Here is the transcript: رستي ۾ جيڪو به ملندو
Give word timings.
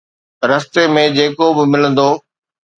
رستي 0.49 0.83
۾ 0.99 1.03
جيڪو 1.17 1.47
به 1.55 1.63
ملندو 1.71 2.09